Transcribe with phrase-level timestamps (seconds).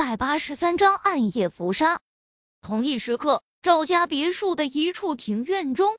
[0.00, 2.00] 百八十三章暗夜伏杀。
[2.62, 5.94] 同一时刻，赵家别墅的一处庭院中，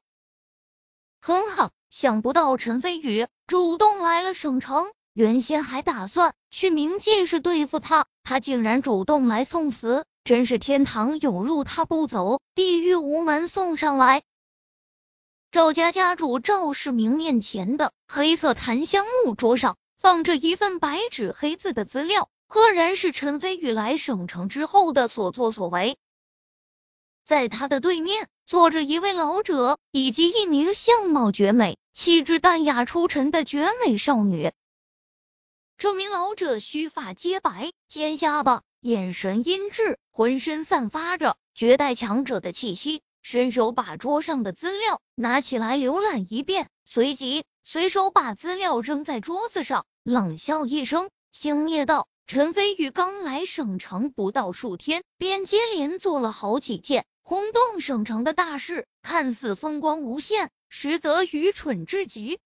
[1.21, 4.91] 很好，想不到陈飞宇主动来了省城。
[5.13, 14.23] 原先还打算去冥界市对付他，他竟然主动来送死，真是天堂有路他不走，地狱无门送上来。
[15.51, 25.97] 赵家家主赵世明面前的黑色檀香木桌上放着一份白纸黑字的资料，赫然是陈飞宇来省城之后的所作所为。
[27.23, 34.51] 在他的对面坐着一位老者，以及一名相貌绝美、气质淡雅出尘的绝美少女。
[35.77, 43.01] 这名老者须发皆白，尖下巴，眼神阴鸷，浑身散发着绝代强者的气息。
[43.21, 62.39] 伸手把桌上的资料拿起来浏览一遍，随即随手把资料扔在桌子上，冷笑一声，轻蔑道：“陈飞宇刚来省城不到数天，便接连做了好几件轰动省城的大事，看似风光无限，实则愚蠢至极。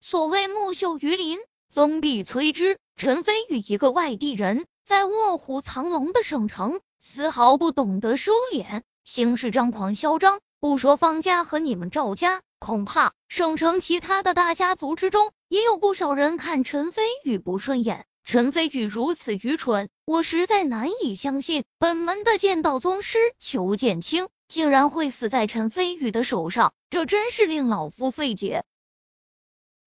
[0.00, 2.78] 所谓木秀于林。”风必摧之。
[2.96, 10.40] 陈飞宇一个外地人，在卧虎藏龙的省城，丝毫不懂得收敛，行事张狂嚣张。
[10.58, 18.06] 不说方家和你们赵家，恐怕省城其他的大家族之中，也有不少人看陈飞宇不顺眼。
[18.24, 28.64] 陈飞宇如此愚蠢，我实在难以相信，本门的剑道宗师裘剑清竟然会死在陈飞宇的手上，这真是令老夫费解。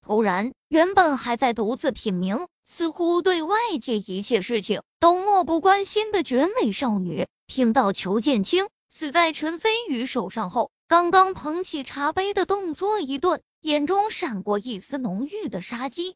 [0.06, 16.16] 突然，原本还在独自品茗，似乎对外界一切事情都漠不关心的绝美少女，听到裘剑清死在陈飞宇手上后，刚刚捧起茶杯的动作一顿，眼中闪过一丝浓郁的杀机。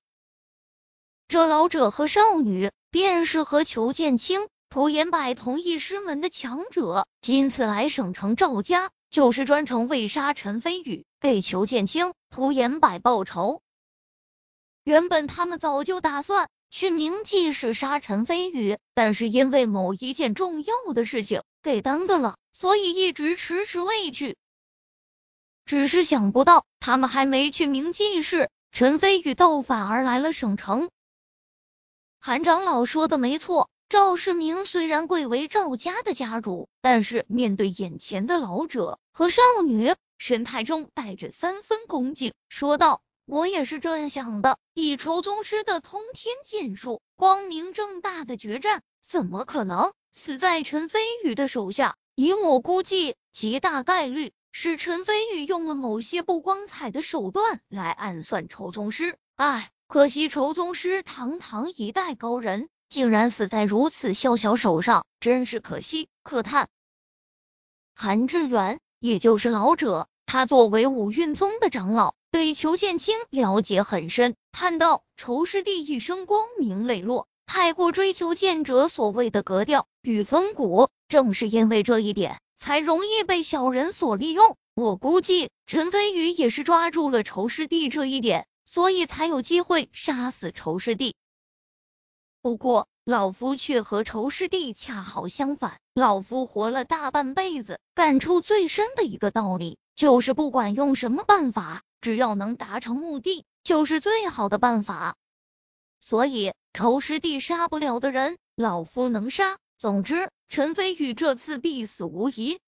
[1.31, 13.61] 这老者和少女，便是和裘剑清、涂延柏同一师门的强者，今次来省城赵家，就是专程为杀陈飞宇，给裘剑清、涂延柏报仇。
[14.83, 24.35] 原本他们早就打算去冥界市杀陈飞宇，但是因为某一件重要的事情给耽搁了，所以一直迟迟未去。
[25.63, 30.89] 只是想不到，他们还没去冥界市，陈飞宇倒反而来了省城。
[32.23, 43.01] 韩长老说的没错，赵世明虽然贵为赵家的家主，但是面对眼前的老者和少女，神态中带着三分恭敬，说道。
[43.25, 51.95] 我也是这样想的，以仇宗师的通天剑术，光明正大的决战，怎么可能死在陈飞宇的手下？
[52.13, 59.17] 以我估计，极大概率是陈飞宇用了某些不光彩的手段来暗算仇宗师。
[59.37, 66.69] 唉，可惜仇宗师堂堂一代高人，竟然死在如此小小手上，真是可惜可叹。
[67.93, 72.15] 韩志远，也就是老者，他作为五运宗的长老。
[72.31, 84.55] 对裘剑清了解很深，叹道仇师弟一生光明磊落，太过追求剑者所谓的格调与风骨，正是因为这一点，才容易被小人所利用。
[84.73, 91.13] 我估计陈飞宇也是抓住了仇师弟这一点，所以才有机会杀死仇师弟。
[92.41, 101.81] 不过老夫却和仇师弟恰好相反，老夫活了大半辈子，感触最深的一个道理，就是不管用什么办法。
[101.99, 105.17] 只要能达成目的，就是最好的办法。
[105.99, 109.57] 所以仇师弟杀不了的人，老夫能杀。
[109.77, 112.61] 总之，陈飞宇这次必死无疑。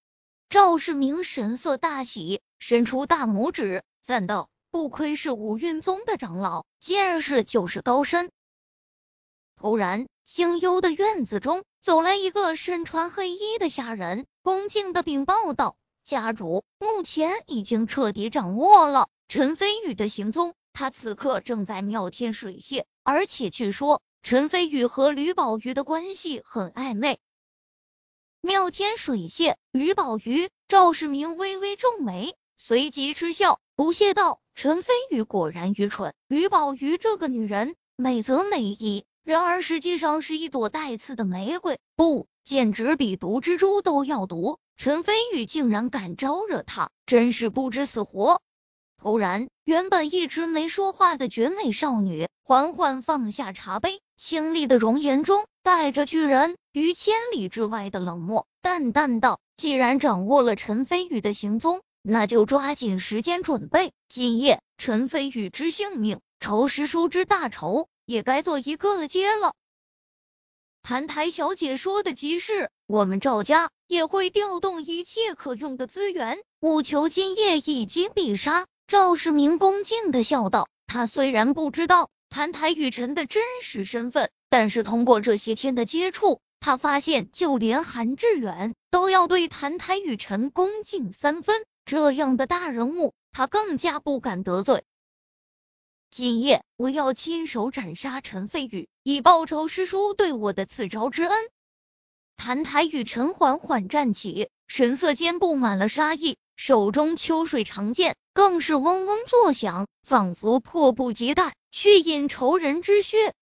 [0.50, 8.32] 赵世明神色大喜，伸出大拇指，赞道：“不愧是五运宗的长老，见识就是高深。”
[9.56, 27.20] 突然，清幽的院子中走来一个身穿黑衣的下人，恭敬的禀报道：“家主目前已经彻底掌握了。”陈飞宇的行踪，他此刻正在妙天水榭，而且据说陈飞宇和吕宝瑜的关系很暧昧。
[28.42, 36.14] 妙天水榭，吕宝瑜，赵世明微微皱眉，随即嗤笑，不屑道：“陈飞宇果然愚蠢。
[36.28, 44.60] 吕宝瑜这个女人，美则美矣，然而实际上是一朵带刺的玫瑰，不，简直比毒蜘蛛都要毒。
[44.78, 48.42] 陈飞宇竟然敢招惹她，真是不知死活。”
[49.02, 63.94] 突然，原本一直没说话的绝美少女缓缓放下茶杯，清丽的容颜中带着拒人于千里之外的冷漠，淡淡道：“既然掌握了陈飞宇的行踪，那就抓紧时间准备。
[64.10, 69.54] 今夜陈飞宇之性命，仇师叔之大仇，也该做一个了结了。”
[70.84, 78.68] 谭台小姐说的极是，我们赵家也会调动一切可用的资源，务求今夜一击必杀。
[78.86, 91.64] 赵世明恭敬的笑道：“他虽然不知道谭台雨辰的真实身份，但是通过这些天的接触，他发现就连韩志远都要对谭台雨辰恭敬三分。
[91.86, 94.84] 这样的大人物，他更加不敢得罪。
[96.10, 101.50] 今夜我要亲手斩杀陈飞宇，以报仇师叔对我的赐招之恩。”
[102.38, 106.38] 谭台雨陈缓缓站起，神色间布满了杀意。
[106.56, 113.34] 手中秋水长剑更是嗡嗡作响，仿佛迫不及待去饮仇人之血。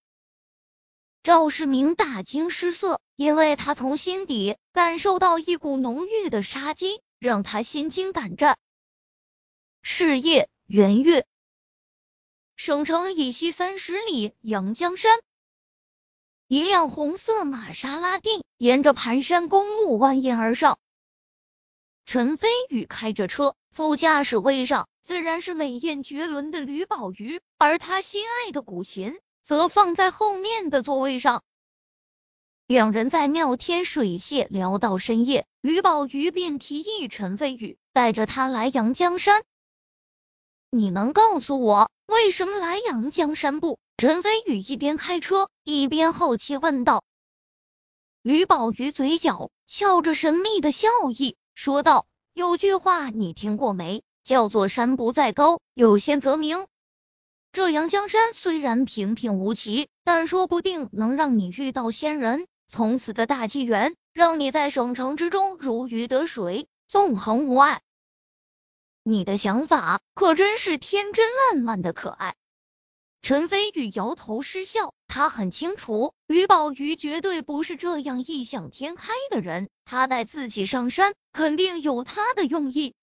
[1.22, 8.58] 赵世明大惊失色，因为他从心底感受到一股浓郁的杀机，让他心惊胆战。
[9.84, 11.28] 是夜，元月，
[12.56, 15.22] 省城以西三十里，阳江山，
[16.48, 20.80] 一辆红色玛莎拉蒂沿着盘山公路蜿蜒而上。
[22.08, 31.44] 陈飞宇开着车，副驾驶位上自然是美艳绝伦的吕宝瑜，而他心爱的古琴则放在后面的座位上。
[32.72, 39.44] 两人在妙天水榭聊到深夜，吕宝瑜便提议陈飞宇带着他来阳江山。
[40.70, 43.78] 你能告诉我为什么来阳江山不？
[43.98, 47.04] 陈飞宇一边开车一边好奇问道。
[48.22, 51.36] 吕宝瑜嘴角翘着神秘的笑意。
[51.54, 54.02] 说道：“有句话你听过没？
[54.24, 56.68] 叫做山不在高，有仙则名。
[57.52, 67.82] 这阳江山虽然平平无奇，但说不定能让你遇到仙人，从此的大机缘，让你在省城之中如鱼得水，纵横无碍。
[69.04, 72.34] 你的想法可真是天真烂漫的可爱。”
[73.22, 79.70] 陈飞宇摇头失笑，他很清楚，吕宝瑜绝对不是这样异想天开的人。
[79.84, 82.94] 他带自己上山，肯定有他的用意。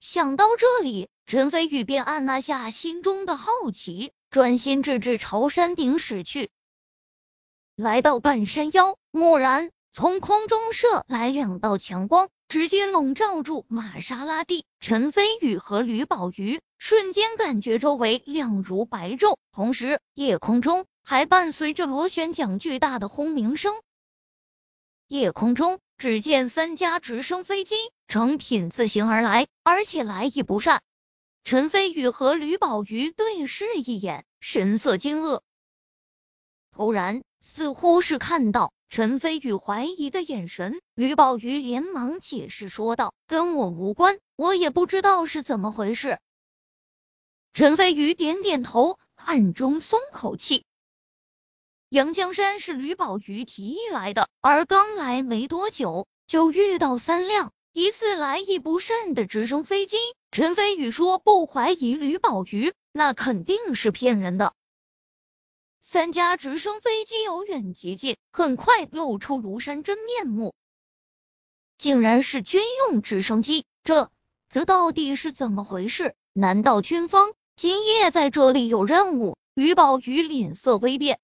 [0.00, 6.50] 想到这里，陈飞宇便按捺下心中的好奇，专心致志朝山顶驶去。
[7.80, 12.28] 来到半山腰，蓦然从空中射来两道强光。
[12.46, 23.72] 直接笼罩住玛莎拉蒂，陈飞宇和吕宝瑜瞬间感觉周围亮如白昼，同时夜空中还伴随着螺旋桨巨大的轰鸣声。
[25.06, 27.76] 夜空中只见三架直升飞机
[28.08, 30.82] 成品自行而来，而且来意不善。
[31.44, 35.40] 陈飞宇和吕宝瑜对视一眼，神色惊愕。
[36.72, 38.72] 突然，似乎是看到。
[38.88, 46.18] 陈飞宇怀疑的眼神，吕宝瑜连忙解释说道：“跟我无关，我也不知道是怎么回事。”
[47.52, 50.64] 陈飞宇点点头，暗中松口气。
[51.88, 59.96] 杨江山是吕宝瑜提议来的，而刚来没多久，就遇到三辆疑似来意不善的直升飞机。
[60.30, 64.52] 陈飞宇说不怀疑吕宝瑜，那肯定是骗人的。
[65.92, 70.54] 三架直升飞机由远及近，很快露出庐山真面目，
[71.78, 73.64] 竟然是军用直升机。
[73.82, 74.08] 这
[74.50, 76.14] 这到底是怎么回事？
[76.32, 79.36] 难道军方今夜在这里有任务？
[79.54, 81.18] 于宝瑜脸色微变，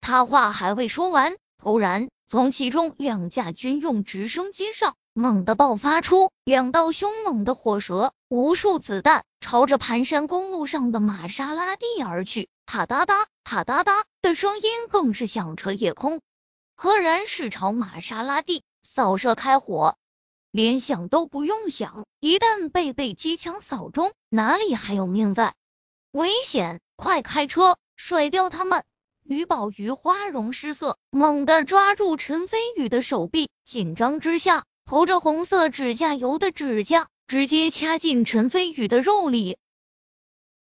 [0.00, 12.48] 他话还未说完，突然从其中两架军用直升机上猛地爆发出两道凶猛的火舌，无数子弹朝着盘山公路上的玛莎拉蒂而去。
[12.64, 16.22] 塔哒哒，塔哒哒的声音更是响彻夜空，
[16.74, 19.98] 赫然是朝玛莎拉蒂扫射开火。
[20.50, 25.52] 连想都不用想，一旦被被机枪扫中，哪里还有命在？
[26.10, 26.80] 危险！
[26.96, 28.82] 快开车，甩掉他们！
[29.22, 39.58] 吕宝瑜花容失色，猛地抓住陈飞宇的手臂，紧张之下，涂着红色指甲油的指甲直接掐进陈飞宇的肉里。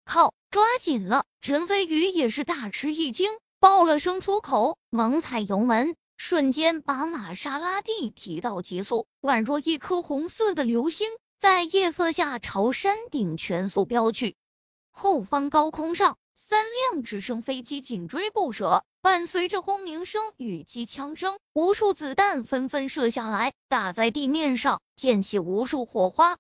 [0.05, 0.35] 靠！
[0.51, 11.09] 抓紧了，陈飞宇也是大吃一惊，爆了声粗口，猛踩油门，瞬间把玛莎拉蒂提到极速，宛若一颗红色的流星，
[11.39, 14.37] 在夜色下朝山顶全速飙去。
[14.93, 26.37] 后方高空上，三辆直升飞机紧追不舍，伴随着轰鸣声与机枪声，无数子弹纷纷射下来，打在地面上，溅起无数火花。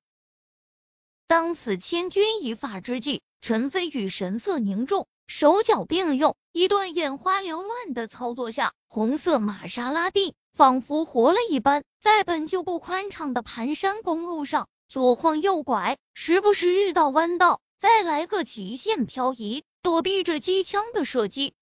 [1.26, 3.22] 当此千钧一发之际。
[3.40, 21.52] 陈飞宇神色凝重，手脚并用，一顿眼花缭乱的操作下，红色玛莎拉蒂仿佛活了一般，在本就不宽敞的盘山公路上左晃右拐，时不时遇到弯道，再来个极限漂移，躲避着机枪的射击。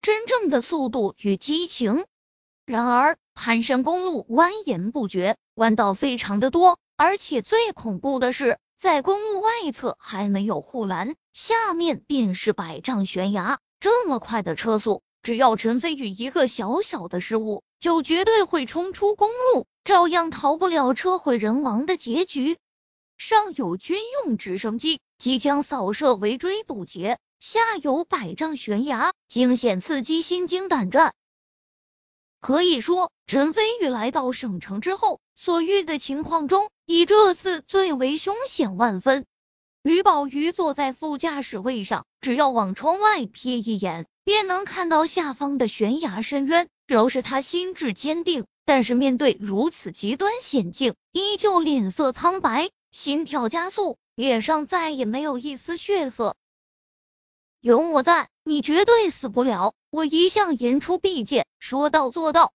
[0.00, 2.06] 真正的速度与激情。
[2.64, 13.58] 然而，盘山公路蜿蜒不绝，弯道非常的多，而且最恐怖的是，在公路外侧还没有护栏，下面便是百丈悬崖。
[13.80, 22.56] 这么快的车速，只要陈飞宇一个小小的失误，就绝对会冲出公路，照样逃不了车毁人亡的结局。
[23.18, 31.14] 上有军用直升机机枪扫射围追堵截，下有百丈悬崖，惊险刺激，心惊胆战。
[32.42, 39.24] 可以说，陈飞宇来到省城之后，所遇的情况中，以这次最为凶险万分。
[39.82, 46.68] 吕宝瑜坐在副驾驶位上，只要往窗外瞥一眼，便能看到下方的悬崖深渊。
[46.86, 56.36] 饶是他心智坚定，但是面对如此极端险境，依旧脸色苍白，心跳加速，脸上再也没有一丝血色。
[57.60, 59.74] 有我在，你绝对死不了。
[59.90, 62.52] 我一向言出必践，说到做到。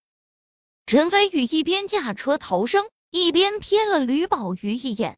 [0.86, 5.18] 陈飞宇一边驾车逃生，一边瞥了吕宝瑜一眼。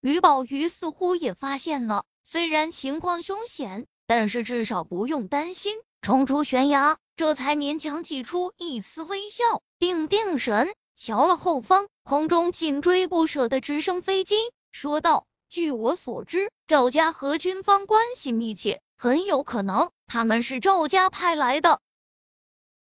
[0.00, 14.34] 吕宝瑜似乎也发现了，虽然情况凶险，但是至少不用担心冲出悬崖，这才勉强挤出一丝微笑，定定神，瞧了后方空中紧追不舍的直升飞机，
[14.74, 15.26] 说道。
[15.48, 21.80] 据我所知，赵家和军方关系密切，很有可能他们是赵家派来的。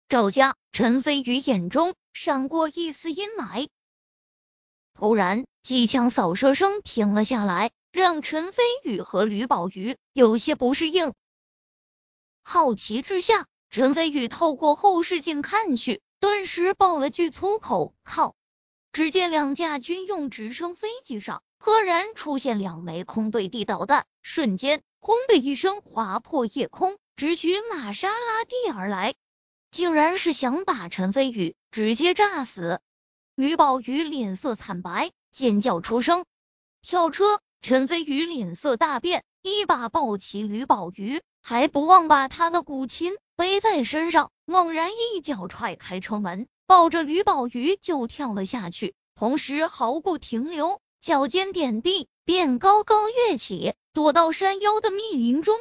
[0.08, 3.68] 赵家，陈飞宇眼中闪过一丝阴霾。
[4.94, 11.12] 突然，机枪扫射声停了下来，让陈飞宇和吕宝瑜有些不适应。
[12.42, 18.34] 好奇之下，陈飞宇透过后视镜看去，顿时爆了句粗口：“靠！”
[18.92, 21.42] 只见两架军用直升飞机上。
[21.58, 29.14] 赫然出现两枚空对地导弹，瞬间轰的一声划破夜空，直取玛莎拉蒂而来，
[29.70, 32.80] 竟然是想把陈飞宇直接炸死。
[33.34, 36.24] 吕宝瑜脸色惨白，尖叫出声。
[36.82, 50.80] 跳车，陈飞宇脸色大变，一把抱起吕宝瑜，还不忘把他的古琴背在身上，猛然一脚踹开车门，抱着吕宝瑜就跳了下去，同时毫不停留。
[51.06, 55.56] 脚尖点地，便高高跃起，躲到山腰的密林中。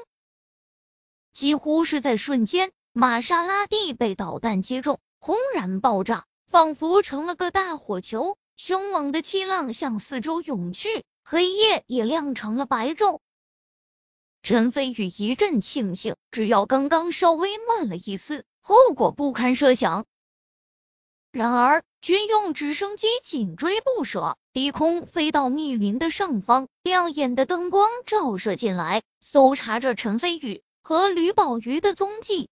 [1.33, 8.39] 几乎是在瞬间，玛莎拉蒂被导弹击中，轰然爆炸，仿佛成了个大火球。
[8.57, 13.19] 凶猛的气浪向四周涌去，黑夜也亮成了白昼。
[14.41, 20.07] 陈飞宇一阵庆幸，只要刚刚稍微慢了一丝，后果不堪设想。
[21.31, 32.47] 然而，军用直升机紧追不舍，低空飞到密林的上方，亮眼的灯光照射进来，搜查着陈飞宇和吕宝瑜的踪迹。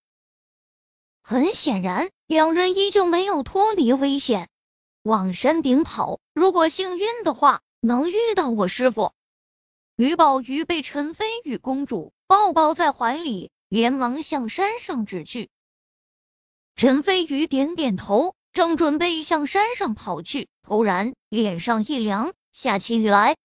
[1.21, 4.49] 很显然，两人依旧没有脱离危险，
[5.03, 6.19] 往山顶跑。
[6.33, 9.11] 如果幸运的话，能遇到我师傅。
[9.95, 15.51] 吕宝瑜被陈飞宇公主抱抱在怀里，连忙向山上指去。
[16.75, 18.33] 陈飞宇点点头。
[18.53, 23.35] 正准备向山上跑去，突然脸上一凉，下起雨来。